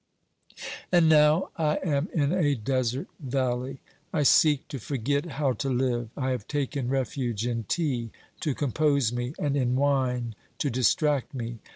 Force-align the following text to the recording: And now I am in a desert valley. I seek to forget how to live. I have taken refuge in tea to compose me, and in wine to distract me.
And 0.91 1.07
now 1.07 1.51
I 1.57 1.75
am 1.83 2.09
in 2.11 2.31
a 2.33 2.55
desert 2.55 3.07
valley. 3.19 3.81
I 4.11 4.23
seek 4.23 4.67
to 4.69 4.79
forget 4.79 5.27
how 5.33 5.51
to 5.53 5.69
live. 5.69 6.09
I 6.17 6.31
have 6.31 6.47
taken 6.47 6.89
refuge 6.89 7.45
in 7.45 7.65
tea 7.65 8.09
to 8.39 8.55
compose 8.55 9.13
me, 9.13 9.35
and 9.37 9.55
in 9.55 9.75
wine 9.75 10.33
to 10.57 10.71
distract 10.71 11.35
me. 11.35 11.59